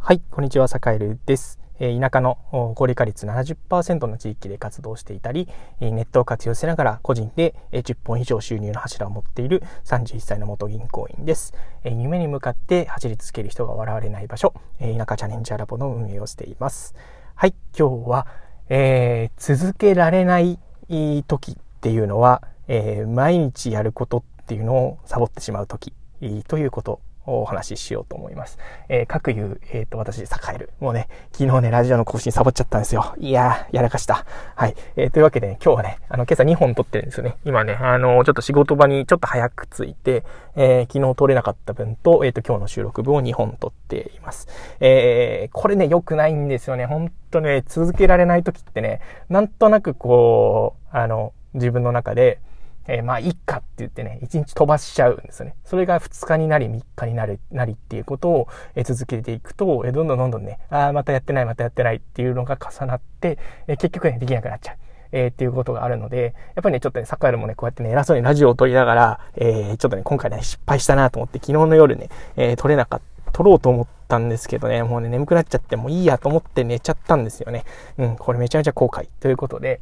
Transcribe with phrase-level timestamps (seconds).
[0.00, 1.60] はい、こんにちは、サカエルです。
[1.78, 5.48] 田舎の高齢化率70%の地域で活動していたり、
[5.80, 11.52] ネットを活用しながら個人で10本以上収入の柱を持っている31歳の元銀行員です。
[11.84, 16.94] 夢に向かって走り続ける人が笑われない場所、田舎チャレンジャーラボの運営をしています。
[17.34, 18.26] はい、今日は、
[18.70, 20.58] えー、続けられない
[21.26, 25.92] 時っていうのは、えー、毎日やることっていうのをサボってしまう時
[26.48, 28.58] ということお話ししようと思います。
[28.88, 30.70] えー、各言う、えっ、ー、と、私、サカエル。
[30.80, 33.14] もうね、昨日ね、ラジオの更新サボっちゃったんですよ。
[33.18, 34.24] いやー、やらかした。
[34.54, 34.74] はい。
[34.96, 37.36] えー、というわけで、ね、今日はね、あの、今朝2本撮ってるんですよね。
[37.44, 40.24] 今ね、あの、ちょっと仕事場にちょっと早く着いて、
[40.56, 44.48] えー、昨日撮れなかった分と、えっ、と、今日の収録分を2本撮っています。
[44.80, 46.86] えー、これね、良くないんですよね。
[46.86, 52.40] ほんとね、続けられない時ってね、なんとなくこう、あの、自分の中で、
[52.88, 55.54] えー、まあ、いっかって言ってね、1日飛ばしちゃうんですよね。
[55.64, 64.76] それが2日になり3日になる、なりっていうことを、え、続けていくと、え、どんどんどんどんね、ああ、またやってない、またやってないっていうのが重なって、え、結局ね、できなくなっちゃう。
[65.12, 77.64] えー、っていうことがあるので、やっぱりね、ちょっとね、サッカーでもね、こうやってね、偉そうにラジオを撮りながら、えー、ちょっとね、今回ね、失敗したなと思って、昨日の夜ね、えー、撮れなかった、撮ろうと思ったんですけどね、もうね、眠くなっちゃって、もういいやと思って寝ちゃったんですよね。
[77.98, 79.08] うん、これめちゃめちゃ後悔。
[79.20, 79.80] ということで、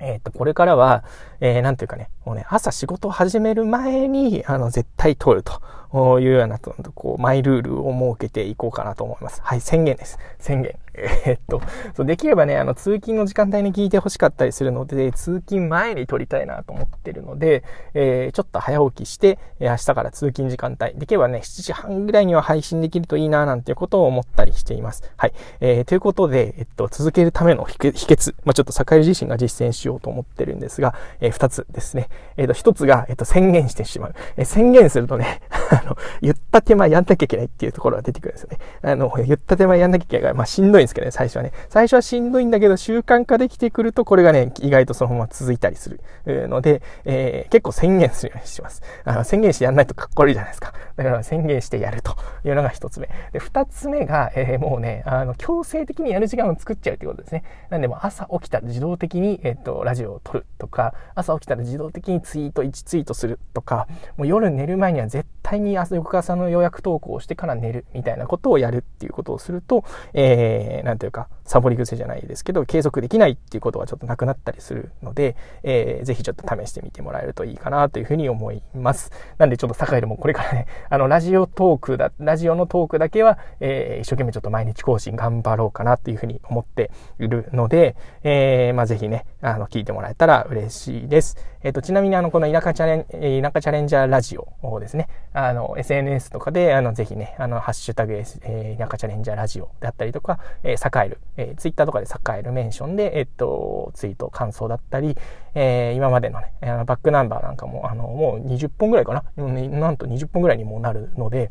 [0.00, 1.04] えっ、と、これからは、
[1.40, 5.60] えー、なんていうかね、もうね、朝仕事を始める前に、あの、絶対通ると。
[5.92, 9.40] いうような、こう、マイルールを設けていこうかなと思います。
[9.42, 10.18] はい、宣言です。
[10.38, 10.76] 宣言。
[11.26, 11.60] えー、っと、
[11.94, 17.64] そうできればね、あの、通勤の時間帯に聞いてほしかったりするので、通勤前に撮りたいなと思ってるので、
[17.94, 25.10] えー、ちょっと早起きして、明日から通勤時間帯、できればね、7時半ぐらいには配信できるといいな、なんていうことを思ったりしています。
[25.16, 25.32] はい。
[25.60, 32.08] えー、ということで、えっと、続けるための秘訣、まあ、ちょっと坂井自身が実践しようと思ってるんですが、えー、2つですね。
[32.36, 34.14] えっと、1つが、えっと、宣言してしまう。
[34.36, 38.58] えー、宣言するとね、あの、言った手前やんなきゃいけないっていうところが出てくるんですよね。
[38.82, 41.52] あの、言った手前やんなきゃいけないから、まあ、しんどいんですけどね、最初はね。
[41.68, 45.90] 最初はしんどいんだけど、習慣化できてくると、これがね、意外とそのまま続いたりす
[46.26, 48.82] るので、えー、結構宣言するようにします。
[49.04, 50.72] あの、宣言してやんないとかっこ悪いじゃないですか。
[50.96, 53.08] だから宣言してやるというのが一つ目。
[53.32, 57.44] で、二つ目が、えー、もうね、あの、強制的にやる時間を作っちゃうということですね。
[57.70, 79.10] なんで、も朝起きたら自動的に、えっ、と、ラジオを撮るとか、朝起きたら自動的にツイート、1ツイートするとか、もう夜寝る前には絶対に翌朝の予約投稿をしてから寝るみたいなことをやるっていうことをすると、えー、なんていうか、サボり癖じゃないですけど、継続できないっていうことがちょっとなくなったりするので、えー、ぜひちょっと試してみてもらえるといいかなというふうに思います。
[79.38, 91.36] なんでちょっと坂井でもこれからね、 あの、ラジオトークだ、ラジオのトークだけは、えー、一生懸命ちょっと毎日更新頑張ろうかなというふうに思っているので、えー、まあ、ぜひね、あの、聞いてもらえたら嬉しいです。
[91.62, 105.16] えっ、ー、と、ちなみにあの、この田舎チャレン、田舎チャレンジャーラジオをですね、あの、SNS とかで、あの、ぜひね、あの、ハッシュタグ、えー、田舎チャレンジャーラジオであったりとか、えー、サカエル、えー、ツイッターとかでサカエルメンションで、えっ、と、ツイート、感想だったり、
[105.54, 111.50] えー、今までのね、バックナンバーなんかも、あの、もう20本ぐらいかな、なんと20本ぐらいにもなるので、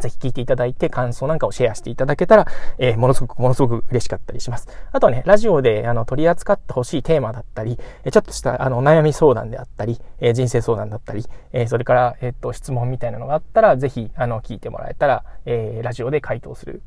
[0.00, 2.46] ぜひ聞いていただいて感想なんかをシェアしていただけたら、
[2.78, 4.68] えー、ものすごく、ものすごく嬉しかったりします。
[4.90, 16.82] あとはね、ラジオであの取り扱ってほしいテーマだったり、えちょっとしたあの悩み相談であったり、えー、人生相談だったり、えー、それから、えっと、質問みたいなのがあったら、ぜひ、あの、聞いてもらえたら、え、ラジオで回答する、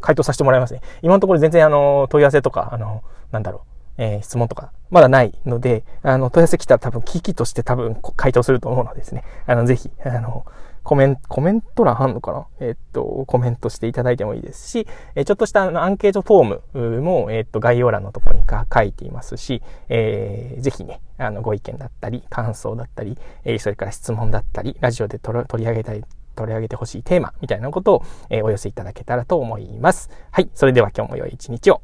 [0.00, 0.80] 回答させてもらいますね。
[1.02, 3.02] 今のところ全然あの、問い合わせとか、あの、
[3.32, 3.64] なんだろ
[3.98, 9.24] う、え、質問とか、まだないので、あの、問い合わせ来たら多分、危機として多分、回答すると思うのですね。
[9.46, 10.44] あの、ぜひ、あの、
[10.82, 12.46] コメント、コメント欄あんのかな？
[12.60, 26.04] えっと、コメントしていただいてもいいですし、えちょっとしたアンケートフォームも、えっと、概要欄のところにか書いていますし、えー、ぜひね、あの、ご意見だったり、感想だったり、え、それから質問だったり、ラジオで取り上げたり、
[26.34, 30.10] 取り上げてほしいテーマみたいなことを、え、お寄せいただけたらと思います。
[30.30, 30.48] はい。
[30.54, 31.82] それでは今日も良い一日を。